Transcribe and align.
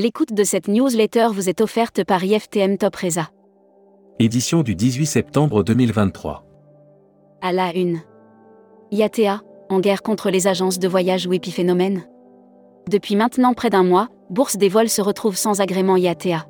L'écoute 0.00 0.32
de 0.32 0.44
cette 0.44 0.68
newsletter 0.68 1.26
vous 1.32 1.48
est 1.48 1.60
offerte 1.60 2.04
par 2.04 2.22
IFTM 2.22 2.78
Top 2.78 2.94
Reza. 2.94 3.30
Édition 4.20 4.62
du 4.62 4.76
18 4.76 5.06
septembre 5.06 5.64
2023. 5.64 6.44
À 7.42 7.50
la 7.50 7.74
une. 7.74 7.98
IATA, 8.92 9.40
en 9.68 9.80
guerre 9.80 10.02
contre 10.02 10.30
les 10.30 10.46
agences 10.46 10.78
de 10.78 10.86
voyage 10.86 11.26
ou 11.26 11.32
épiphénomènes 11.32 12.04
Depuis 12.88 13.16
maintenant 13.16 13.54
près 13.54 13.70
d'un 13.70 13.82
mois, 13.82 14.06
Bourse 14.30 14.56
des 14.56 14.68
vols 14.68 14.88
se 14.88 15.02
retrouve 15.02 15.36
sans 15.36 15.60
agrément 15.60 15.96
IATA. 15.96 16.46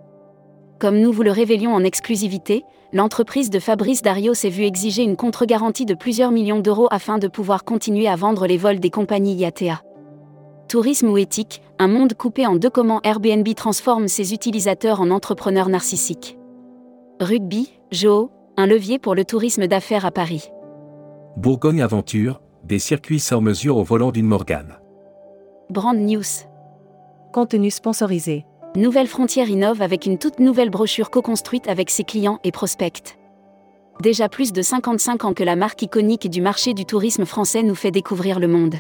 Comme 0.79 1.01
nous 1.01 1.11
vous 1.11 1.23
le 1.23 1.33
révélions 1.33 1.73
en 1.73 1.85
exclusivité, 1.85 2.65
l'entreprise 2.93 3.49
de 3.49 3.61
Fabrice 3.61 4.03
Dario 4.03 4.35
s'est 4.35 4.51
vue 4.51 4.65
exiger 4.65 5.05
une 5.05 5.17
contre-garantie 5.17 5.87
de 5.87 5.95
plusieurs 5.95 6.33
millions 6.33 6.61
d'euros 6.61 6.89
afin 6.91 7.17
de 7.17 7.29
pouvoir 7.29 7.65
continuer 7.65 8.09
à 8.09 8.17
vendre 8.17 8.47
les 8.47 8.59
vols 8.59 8.79
des 8.79 8.91
compagnies 8.91 9.37
IATA. 9.37 9.81
Tourisme 10.69 11.09
ou 11.09 11.17
éthique, 11.17 11.63
un 11.79 11.89
monde 11.89 12.13
coupé 12.13 12.47
en 12.47 12.57
deux 12.57 12.69
comment 12.69 13.01
Airbnb 13.03 13.49
transforme 13.55 14.07
ses 14.07 14.35
utilisateurs 14.35 15.01
en 15.01 15.11
entrepreneurs 15.11 15.71
narcissiques. 15.71 16.37
Rugby, 17.21 17.73
Joe, 17.91 18.29
un 18.59 18.67
levier 18.67 18.99
pour 18.99 19.15
le 19.15 19.25
tourisme 19.25 19.67
d'affaires 19.67 20.05
à 20.05 20.11
Paris. 20.11 20.51
Bourgogne 21.39 21.81
Aventure, 21.81 22.43
des 22.65 22.79
circuits 22.79 23.19
sans 23.19 23.41
mesure 23.41 23.79
au 23.79 23.83
volant 23.83 24.13
d'une 24.13 24.27
Morgane. 24.27 24.79
Brand 25.71 25.97
News. 25.97 26.45
Contenu 27.33 27.71
sponsorisé. 27.71 28.45
Nouvelle 28.77 29.07
Frontière 29.07 29.49
innove 29.49 29.81
avec 29.81 30.05
une 30.05 30.19
toute 30.19 30.39
nouvelle 30.39 30.69
brochure 30.69 31.09
co-construite 31.09 31.67
avec 31.67 31.89
ses 31.89 32.05
clients 32.05 32.41
et 32.45 32.53
prospects. 32.53 33.17
Déjà 34.03 34.29
plus 34.29 34.53
de 34.53 34.61
55 34.61 35.25
ans 35.25 35.33
que 35.33 35.45
la 35.45 35.57
marque 35.57 35.81
iconique 35.81 36.29
du 36.29 36.43
marché 36.43 36.75
du 36.75 36.85
tourisme 36.85 37.25
français 37.25 37.63
nous 37.63 37.75
fait 37.75 37.91
découvrir 37.91 38.39
le 38.39 38.49
monde. 38.49 38.75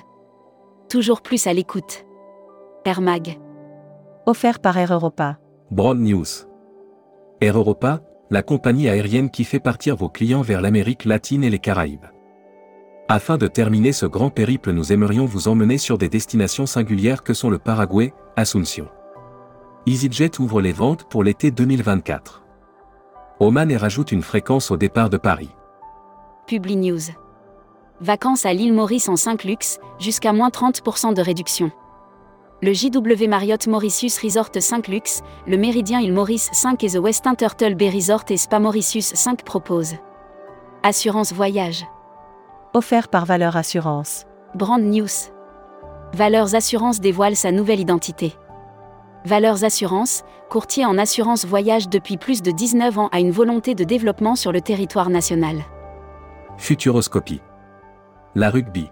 Toujours 0.88 1.20
plus 1.20 1.46
à 1.46 1.52
l'écoute. 1.52 2.06
Air 2.86 3.02
Mag. 3.02 3.38
Offert 4.24 4.58
par 4.58 4.78
Air 4.78 4.90
Europa. 4.90 5.38
Broad 5.70 5.98
News. 5.98 6.24
Air 7.42 7.58
Europa, 7.58 8.00
la 8.30 8.42
compagnie 8.42 8.88
aérienne 8.88 9.28
qui 9.28 9.44
fait 9.44 9.60
partir 9.60 9.96
vos 9.96 10.08
clients 10.08 10.40
vers 10.40 10.62
l'Amérique 10.62 11.04
latine 11.04 11.44
et 11.44 11.50
les 11.50 11.58
Caraïbes. 11.58 12.06
Afin 13.10 13.36
de 13.36 13.46
terminer 13.46 13.92
ce 13.92 14.06
grand 14.06 14.30
périple, 14.30 14.72
nous 14.72 14.90
aimerions 14.90 15.26
vous 15.26 15.48
emmener 15.48 15.76
sur 15.76 15.98
des 15.98 16.08
destinations 16.08 16.64
singulières 16.64 17.22
que 17.22 17.34
sont 17.34 17.50
le 17.50 17.58
Paraguay, 17.58 18.14
Asunción. 18.36 18.88
EasyJet 19.84 20.40
ouvre 20.40 20.62
les 20.62 20.72
ventes 20.72 21.04
pour 21.04 21.22
l'été 21.22 21.50
2024. 21.50 22.44
Oman 23.40 23.70
et 23.70 23.76
rajoute 23.76 24.10
une 24.10 24.22
fréquence 24.22 24.70
au 24.70 24.78
départ 24.78 25.10
de 25.10 25.18
Paris. 25.18 25.50
Publi 26.46 26.76
News. 26.76 27.10
Vacances 28.00 28.46
à 28.46 28.52
l'île 28.52 28.72
Maurice 28.72 29.08
en 29.08 29.16
5 29.16 29.42
luxe, 29.42 29.80
jusqu'à 29.98 30.32
moins 30.32 30.50
30% 30.50 31.14
de 31.14 31.20
réduction. 31.20 31.72
Le 32.62 32.72
JW 32.72 33.28
Marriott 33.28 33.66
Mauritius 33.66 34.20
Resort 34.22 34.50
5 34.58 34.86
Luxe, 34.86 35.22
le 35.48 35.56
Méridien 35.56 36.00
île 36.00 36.12
Maurice 36.12 36.48
5 36.52 36.84
et 36.84 36.90
The 36.90 36.98
Westin 36.98 37.34
Turtle 37.34 37.74
Bay 37.74 37.90
Resort 37.90 38.24
et 38.30 38.36
Spa 38.36 38.60
Mauritius 38.60 39.14
5 39.14 39.42
proposent. 39.44 39.96
Assurance 40.84 41.32
voyage. 41.32 41.84
Offert 42.72 43.08
par 43.08 43.26
Valeur 43.26 43.56
Assurance. 43.56 44.26
Brand 44.54 44.82
News. 44.82 45.08
Valeurs 46.14 46.54
Assurance 46.54 47.00
dévoile 47.00 47.34
sa 47.34 47.50
nouvelle 47.50 47.80
identité. 47.80 48.34
Valeurs 49.24 49.64
Assurance, 49.64 50.22
courtier 50.50 50.84
en 50.84 50.98
assurance 50.98 51.44
voyage 51.46 51.88
depuis 51.88 52.16
plus 52.16 52.42
de 52.42 52.52
19 52.52 52.96
ans, 52.98 53.08
a 53.10 53.18
une 53.18 53.32
volonté 53.32 53.74
de 53.74 53.82
développement 53.82 54.36
sur 54.36 54.52
le 54.52 54.60
territoire 54.60 55.10
national. 55.10 55.64
Futuroscopie. 56.56 57.40
La 58.34 58.50
rugby. 58.50 58.90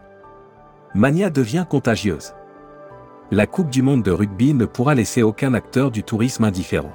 Mania 0.95 1.29
devient 1.29 1.67
contagieuse. 1.69 2.33
La 3.31 3.47
Coupe 3.47 3.69
du 3.69 3.83
Monde 3.83 4.03
de 4.03 4.11
rugby 4.11 4.55
ne 4.55 4.65
pourra 4.65 4.95
laisser 4.95 5.23
aucun 5.23 5.53
acteur 5.53 5.91
du 5.91 6.03
tourisme 6.03 6.45
indifférent. 6.45 6.95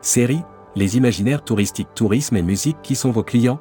Série, 0.00 0.42
les 0.74 0.96
imaginaires 0.96 1.44
touristiques 1.44 1.94
tourisme 1.94 2.36
et 2.36 2.42
musique 2.42 2.82
qui 2.82 2.96
sont 2.96 3.12
vos 3.12 3.22
clients? 3.22 3.60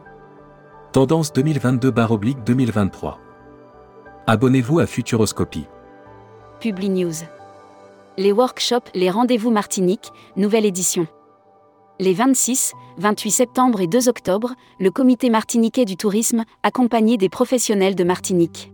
Tendance 0.93 1.31
2022-2023. 1.33 3.17
Abonnez-vous 4.25 4.79
à 4.79 4.87
Futuroscopie. 4.87 5.67
Publi 6.59 6.89
News. 6.89 7.13
Les 8.17 8.31
workshops, 8.31 8.89
les 8.95 9.11
rendez-vous 9.11 9.51
Martinique, 9.51 10.11
nouvelle 10.37 10.65
édition. 10.65 11.05
Les 11.97 12.13
26, 12.13 12.73
28 12.97 13.31
septembre 13.31 13.79
et 13.79 13.87
2 13.87 14.09
octobre, 14.09 14.53
le 14.81 14.91
comité 14.91 15.29
martiniquais 15.29 15.85
du 15.85 15.95
tourisme, 15.95 16.43
accompagné 16.61 17.15
des 17.15 17.29
professionnels 17.29 17.95
de 17.95 18.03
Martinique. 18.03 18.73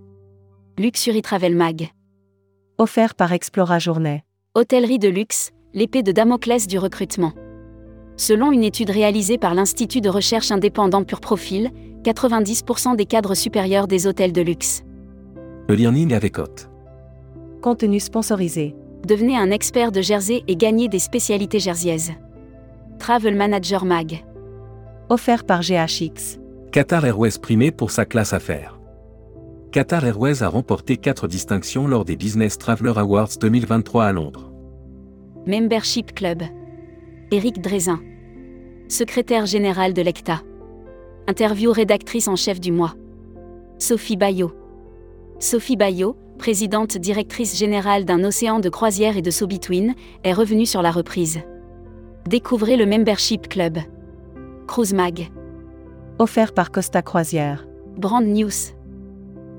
Luxury 0.79 1.21
Travel 1.21 1.55
Mag. 1.55 1.91
Offert 2.79 3.13
par 3.13 3.31
Explora 3.31 3.77
Journée. 3.77 4.23
Hôtellerie 4.55 4.97
de 4.97 5.07
luxe, 5.07 5.51
l'épée 5.75 6.01
de 6.01 6.11
Damoclès 6.11 6.65
du 6.65 6.79
recrutement. 6.79 7.33
Selon 8.17 8.51
une 8.51 8.63
étude 8.63 8.89
réalisée 8.89 9.37
par 9.37 9.53
l'Institut 9.53 10.01
de 10.01 10.09
recherche 10.09 10.49
indépendant 10.49 11.03
Pur 11.03 11.19
Profil, 11.19 11.69
90% 12.03 12.95
des 12.95 13.05
cadres 13.05 13.35
supérieurs 13.35 13.87
des 13.87 14.07
hôtels 14.07 14.33
de 14.33 14.41
luxe. 14.41 14.81
Le 15.69 15.75
learning 15.75 16.15
avec 16.15 16.39
Hôte. 16.39 16.71
Contenu 17.61 17.99
sponsorisé. 17.99 18.75
Devenez 19.07 19.37
un 19.37 19.51
expert 19.51 19.91
de 19.91 20.01
Jersey 20.01 20.41
et 20.47 20.55
gagnez 20.55 20.87
des 20.87 20.97
spécialités 20.97 21.59
jersiaises. 21.59 22.13
Travel 23.01 23.35
Manager 23.35 23.83
Mag. 23.83 24.23
Offert 25.09 25.43
par 25.43 25.61
GHX. 25.61 26.37
Qatar 26.71 27.03
Airways 27.03 27.39
primé 27.41 27.71
pour 27.71 27.89
sa 27.89 28.05
classe 28.05 28.31
affaires. 28.31 28.79
Qatar 29.71 30.05
Airways 30.05 30.43
a 30.43 30.47
remporté 30.47 30.97
4 30.97 31.27
distinctions 31.27 31.87
lors 31.87 32.05
des 32.05 32.15
Business 32.15 32.59
Traveler 32.59 32.93
Awards 32.97 33.39
2023 33.41 34.05
à 34.05 34.11
Londres. 34.11 34.51
Membership 35.47 36.13
Club. 36.13 36.43
Éric 37.31 37.59
Drézin. 37.59 38.01
Secrétaire 38.87 39.47
général 39.47 39.93
de 39.93 40.03
l'ECTA. 40.03 40.43
Interview 41.27 41.71
rédactrice 41.71 42.27
en 42.27 42.35
chef 42.35 42.61
du 42.61 42.71
mois. 42.71 42.93
Sophie 43.79 44.15
Bayot. 44.15 44.53
Sophie 45.39 45.75
Bayot, 45.75 46.15
présidente 46.37 46.99
directrice 46.99 47.57
générale 47.57 48.05
d'un 48.05 48.23
océan 48.23 48.59
de 48.59 48.69
croisière 48.69 49.17
et 49.17 49.23
de 49.23 49.31
So 49.31 49.47
Between, 49.47 49.95
est 50.23 50.33
revenue 50.33 50.67
sur 50.67 50.83
la 50.83 50.91
reprise. 50.91 51.41
Découvrez 52.27 52.77
le 52.77 52.85
Membership 52.85 53.47
Club. 53.49 53.79
Cruise 54.67 54.93
Mag. 54.93 55.31
Offert 56.19 56.53
par 56.53 56.71
Costa 56.71 57.01
Croisière. 57.01 57.67
Brand 57.97 58.23
News. 58.23 58.75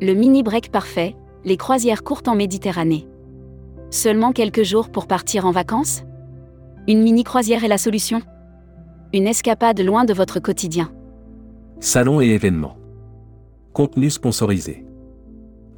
Le 0.00 0.14
mini 0.14 0.44
break 0.44 0.70
parfait, 0.70 1.16
les 1.44 1.56
croisières 1.56 2.04
courtes 2.04 2.28
en 2.28 2.36
Méditerranée. 2.36 3.08
Seulement 3.90 4.30
quelques 4.30 4.62
jours 4.62 4.90
pour 4.90 5.08
partir 5.08 5.44
en 5.44 5.50
vacances 5.50 6.04
Une 6.86 7.02
mini 7.02 7.24
croisière 7.24 7.64
est 7.64 7.68
la 7.68 7.78
solution 7.78 8.22
Une 9.12 9.26
escapade 9.26 9.80
loin 9.80 10.04
de 10.04 10.14
votre 10.14 10.38
quotidien. 10.38 10.92
Salons 11.80 12.20
et 12.20 12.28
événements. 12.28 12.76
Contenu 13.72 14.08
sponsorisé. 14.08 14.86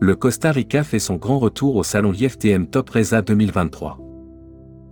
Le 0.00 0.14
Costa 0.16 0.52
Rica 0.52 0.84
fait 0.84 0.98
son 0.98 1.16
grand 1.16 1.38
retour 1.38 1.76
au 1.76 1.82
salon 1.82 2.12
IFTM 2.12 2.66
Top 2.66 2.90
Reza 2.90 3.22
2023. 3.22 4.03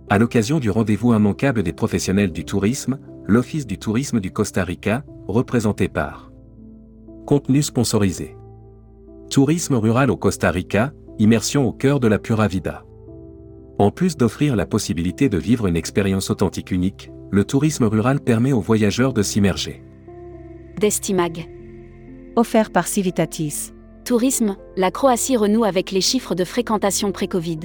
À 0.09 0.17
l'occasion 0.17 0.59
du 0.59 0.69
rendez-vous 0.69 1.13
immanquable 1.13 1.63
des 1.63 1.73
professionnels 1.73 2.31
du 2.31 2.45
tourisme, 2.45 2.99
l'Office 3.25 3.65
du 3.65 3.77
tourisme 3.77 4.19
du 4.19 4.31
Costa 4.31 4.63
Rica, 4.63 5.03
représenté 5.27 5.87
par 5.87 6.31
Contenu 7.25 7.63
sponsorisé. 7.63 8.35
Tourisme 9.29 9.75
rural 9.75 10.11
au 10.11 10.17
Costa 10.17 10.51
Rica, 10.51 10.91
immersion 11.19 11.65
au 11.65 11.71
cœur 11.71 11.99
de 11.99 12.07
la 12.07 12.19
Pura 12.19 12.47
Vida. 12.47 12.83
En 13.79 13.91
plus 13.91 14.17
d'offrir 14.17 14.55
la 14.55 14.65
possibilité 14.65 15.29
de 15.29 15.37
vivre 15.37 15.67
une 15.67 15.77
expérience 15.77 16.29
authentique 16.29 16.71
unique, 16.71 17.11
le 17.31 17.45
tourisme 17.45 17.85
rural 17.85 18.19
permet 18.19 18.51
aux 18.51 18.61
voyageurs 18.61 19.13
de 19.13 19.23
s'immerger. 19.23 19.83
Destimag. 20.79 21.49
Offert 22.35 22.71
par 22.71 22.87
Civitatis. 22.87 23.71
Tourisme, 24.05 24.57
la 24.75 24.91
Croatie 24.91 25.37
renoue 25.37 25.63
avec 25.63 25.91
les 25.91 26.01
chiffres 26.01 26.35
de 26.35 26.43
fréquentation 26.43 27.11
pré-Covid. 27.11 27.59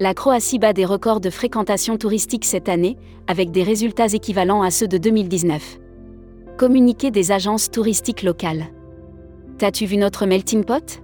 La 0.00 0.14
Croatie 0.14 0.58
bat 0.58 0.72
des 0.72 0.84
records 0.84 1.20
de 1.20 1.30
fréquentation 1.30 1.96
touristique 1.96 2.44
cette 2.44 2.68
année, 2.68 2.96
avec 3.26 3.50
des 3.50 3.62
résultats 3.62 4.12
équivalents 4.12 4.62
à 4.62 4.70
ceux 4.70 4.88
de 4.88 4.98
2019. 4.98 5.78
Communiqué 6.56 7.10
des 7.10 7.30
agences 7.30 7.70
touristiques 7.70 8.22
locales. 8.22 8.66
T'as-tu 9.58 9.86
vu 9.86 9.96
notre 9.96 10.26
melting 10.26 10.64
pot? 10.64 11.02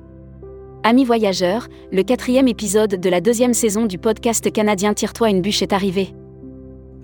Amis 0.83 1.05
voyageurs, 1.05 1.69
le 1.93 2.03
quatrième 2.03 2.49
épisode 2.49 2.95
de 2.95 3.11
la 3.11 3.21
deuxième 3.21 3.55
saison 3.55 3.87
du 3.87 3.99
podcast 3.99 4.51
canadien 4.51 4.95
Tire-toi 4.95 5.31
une 5.31 5.43
bûche 5.43 5.63
est 5.63 5.73
arrivé. 5.73 6.15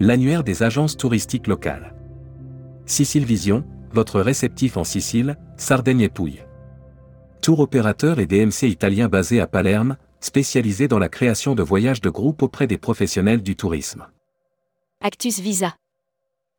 L'annuaire 0.00 0.42
des 0.42 0.62
agences 0.62 0.96
touristiques 0.96 1.46
locales. 1.46 1.94
Sicile 2.86 3.24
Vision, 3.24 3.62
votre 3.92 4.20
réceptif 4.20 4.76
en 4.76 4.84
Sicile, 4.84 5.36
Sardaigne 5.56 6.00
et 6.00 6.08
Pouille. 6.08 6.42
Tour 7.40 7.60
opérateur 7.60 8.20
et 8.20 8.26
DMC 8.26 8.64
italien 8.64 9.08
basé 9.08 9.40
à 9.40 9.46
Palerme, 9.46 9.96
spécialisé 10.24 10.88
dans 10.88 10.98
la 10.98 11.10
création 11.10 11.54
de 11.54 11.62
voyages 11.62 12.00
de 12.00 12.08
groupe 12.08 12.42
auprès 12.42 12.66
des 12.66 12.78
professionnels 12.78 13.42
du 13.42 13.56
tourisme. 13.56 14.06
Actus 15.02 15.38
Visa. 15.38 15.74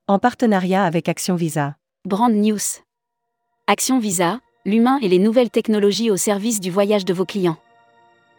En 0.07 0.19
partenariat 0.19 0.83
avec 0.85 1.09
Action 1.09 1.35
Visa. 1.35 1.75
Brand 2.05 2.31
News. 2.31 2.59
Action 3.65 3.97
Visa, 3.97 4.39
l'humain 4.65 4.99
et 5.01 5.07
les 5.07 5.17
nouvelles 5.17 5.49
technologies 5.49 6.11
au 6.11 6.17
service 6.17 6.59
du 6.59 6.69
voyage 6.69 7.05
de 7.05 7.13
vos 7.13 7.25
clients. 7.25 7.57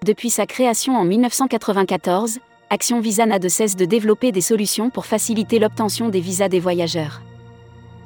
Depuis 0.05 0.31
sa 0.31 0.47
création 0.47 0.95
en 0.97 1.05
1994, 1.05 2.39
Action 2.71 3.01
Visa 3.01 3.27
n'a 3.27 3.41
de 3.41 3.49
cesse 3.49 3.75
de 3.75 3.85
développer 3.85 4.31
des 4.31 4.41
solutions 4.41 4.91
pour 4.91 5.07
faciliter 5.07 5.59
l'obtention 5.59 6.09
des 6.09 6.21
visas 6.21 6.49
des 6.49 6.61
voyageurs. 6.61 7.21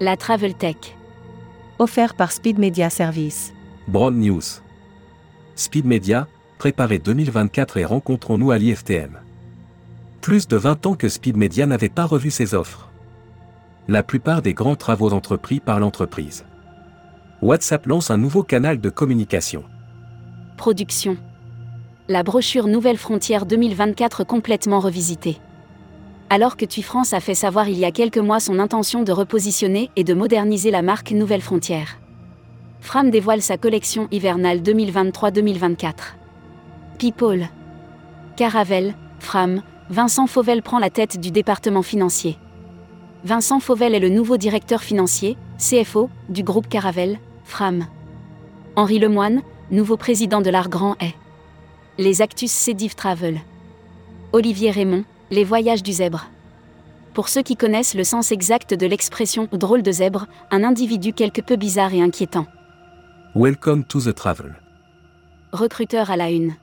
La 0.00 0.16
Travel 0.16 0.54
Tech. 0.54 0.96
Offert 1.78 2.14
par 2.14 2.32
Speed 2.32 2.58
Media 2.58 2.88
Service. 2.88 3.52
Broad 3.88 4.14
News. 4.14 4.62
Speed 5.54 5.84
Media, 5.84 6.26
préparez 6.60 6.98
2024 6.98 7.78
et 7.78 7.86
rencontrons-nous 7.86 8.50
à 8.50 8.58
l'IFTM. 8.58 9.18
Plus 10.20 10.46
de 10.46 10.58
20 10.58 10.84
ans 10.84 10.94
que 10.94 11.08
Speed 11.08 11.38
Media 11.38 11.64
n'avait 11.64 11.88
pas 11.88 12.04
revu 12.04 12.30
ses 12.30 12.54
offres. 12.54 12.90
La 13.88 14.02
plupart 14.02 14.42
des 14.42 14.52
grands 14.52 14.76
travaux 14.76 15.14
entrepris 15.14 15.58
par 15.58 15.80
l'entreprise. 15.80 16.44
WhatsApp 17.40 17.86
lance 17.86 18.10
un 18.10 18.18
nouveau 18.18 18.42
canal 18.42 18.78
de 18.78 18.90
communication. 18.90 19.64
Production. 20.58 21.16
La 22.08 22.22
brochure 22.22 22.66
Nouvelle 22.66 22.98
Frontière 22.98 23.46
2024 23.46 24.24
complètement 24.24 24.80
revisitée. 24.80 25.38
Alors 26.28 26.58
que 26.58 26.66
TUI 26.66 26.82
France 26.82 27.14
a 27.14 27.20
fait 27.20 27.34
savoir 27.34 27.70
il 27.70 27.78
y 27.78 27.86
a 27.86 27.90
quelques 27.90 28.18
mois 28.18 28.38
son 28.38 28.58
intention 28.58 29.02
de 29.02 29.12
repositionner 29.12 29.88
et 29.96 30.04
de 30.04 30.12
moderniser 30.12 30.70
la 30.70 30.82
marque 30.82 31.12
Nouvelle 31.12 31.40
Frontière. 31.40 31.96
Fram 32.82 33.10
dévoile 33.10 33.40
sa 33.40 33.56
collection 33.56 34.08
hivernale 34.10 34.60
2023-2024. 34.60 36.19
People. 37.00 37.48
Caravelle, 38.36 38.94
Fram, 39.20 39.62
Vincent 39.88 40.26
Fauvel 40.26 40.60
prend 40.60 40.78
la 40.78 40.90
tête 40.90 41.18
du 41.18 41.30
département 41.30 41.80
financier. 41.80 42.36
Vincent 43.24 43.58
Fauvel 43.58 43.94
est 43.94 44.00
le 44.00 44.10
nouveau 44.10 44.36
directeur 44.36 44.82
financier, 44.82 45.38
CFO, 45.56 46.10
du 46.28 46.42
groupe 46.42 46.68
Caravelle, 46.68 47.18
Fram. 47.44 47.86
Henri 48.76 48.98
Lemoine, 48.98 49.40
nouveau 49.70 49.96
président 49.96 50.42
de 50.42 50.50
l'Art 50.50 50.68
Grand 50.68 50.94
est. 51.00 51.14
Les 51.96 52.20
Actus 52.20 52.50
Cédiv 52.50 52.94
Travel. 52.94 53.40
Olivier 54.34 54.70
Raymond, 54.70 55.04
Les 55.30 55.44
voyages 55.44 55.82
du 55.82 55.92
zèbre. 55.92 56.26
Pour 57.14 57.30
ceux 57.30 57.42
qui 57.42 57.56
connaissent 57.56 57.94
le 57.94 58.04
sens 58.04 58.30
exact 58.30 58.74
de 58.74 58.86
l'expression 58.86 59.48
drôle 59.52 59.82
de 59.82 59.90
zèbre, 59.90 60.26
un 60.50 60.64
individu 60.64 61.14
quelque 61.14 61.40
peu 61.40 61.56
bizarre 61.56 61.94
et 61.94 62.02
inquiétant. 62.02 62.46
Welcome 63.34 63.84
to 63.84 64.02
the 64.02 64.14
travel. 64.14 64.60
Recruteur 65.52 66.10
à 66.10 66.18
la 66.18 66.30
une. 66.30 66.56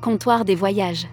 Comptoir 0.00 0.44
des 0.44 0.54
voyages. 0.54 1.08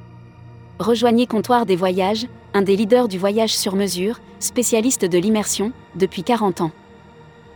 Rejoignez 0.77 1.25
Comptoir 1.25 1.65
des 1.65 1.75
voyages, 1.75 2.27
un 2.53 2.61
des 2.61 2.75
leaders 2.75 3.07
du 3.07 3.17
voyage 3.17 3.55
sur 3.55 3.75
mesure, 3.75 4.19
spécialiste 4.39 5.05
de 5.05 5.17
l'immersion, 5.17 5.71
depuis 5.95 6.23
40 6.23 6.61
ans. 6.61 6.71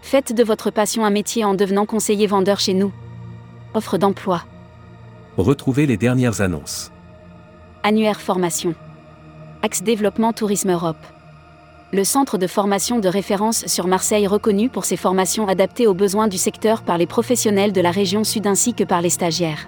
Faites 0.01 0.33
de 0.33 0.43
votre 0.43 0.71
passion 0.71 1.05
un 1.05 1.11
métier 1.11 1.45
en 1.45 1.53
devenant 1.53 1.85
conseiller 1.85 2.25
vendeur 2.25 2.59
chez 2.59 2.73
nous. 2.73 2.91
Offre 3.75 3.99
d'emploi. 3.99 4.43
Retrouvez 5.37 5.85
les 5.85 5.97
dernières 5.97 6.41
annonces. 6.41 6.91
Annuaire 7.83 8.19
formation. 8.19 8.73
Axe 9.61 9.83
développement 9.83 10.33
Tourisme 10.33 10.71
Europe. 10.71 10.97
Le 11.93 12.03
centre 12.03 12.39
de 12.39 12.47
formation 12.47 12.97
de 12.97 13.07
référence 13.07 13.67
sur 13.67 13.85
Marseille 13.85 14.25
reconnu 14.25 14.69
pour 14.69 14.85
ses 14.85 14.97
formations 14.97 15.47
adaptées 15.47 15.85
aux 15.85 15.93
besoins 15.93 16.27
du 16.27 16.39
secteur 16.39 16.81
par 16.81 16.97
les 16.97 17.07
professionnels 17.07 17.71
de 17.71 17.81
la 17.81 17.91
région 17.91 18.23
sud 18.23 18.47
ainsi 18.47 18.73
que 18.73 18.83
par 18.83 19.01
les 19.01 19.11
stagiaires. 19.11 19.67